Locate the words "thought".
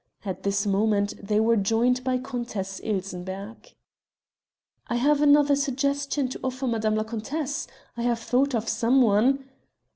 8.17-8.55